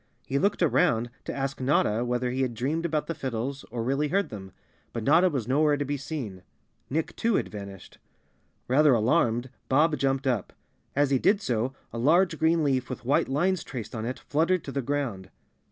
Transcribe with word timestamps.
He 0.25 0.39
looked 0.39 0.63
around 0.63 1.11
to 1.25 1.31
ask 1.35 1.61
Notta 1.61 2.03
whether 2.03 2.31
he 2.31 2.41
had 2.41 2.55
dreamed 2.55 2.87
about 2.87 3.05
the 3.05 3.13
fiddles 3.13 3.65
or 3.69 3.83
really 3.83 4.07
heard 4.07 4.29
them, 4.29 4.51
but 4.93 5.03
Notta 5.03 5.29
was 5.29 5.47
nowhere 5.47 5.77
to 5.77 5.85
be 5.85 5.95
seen. 5.95 6.41
Nick, 6.89 7.15
too, 7.15 7.35
had 7.35 7.49
vanished. 7.49 7.99
Rather 8.67 8.95
alarmed, 8.95 9.51
Bob 9.69 9.95
jumped 9.99 10.25
up. 10.25 10.53
As 10.95 11.11
he 11.11 11.19
did 11.19 11.39
so 11.39 11.75
a 11.93 11.99
large 11.99 12.39
green 12.39 12.63
leaf 12.63 12.89
with 12.89 13.05
white 13.05 13.29
lines 13.29 13.63
traced 13.63 13.93
on 13.93 14.03
it 14.05 14.17
fluttered 14.17 14.63
to 14.63 14.71
the 14.71 14.81
ground. 14.81 15.29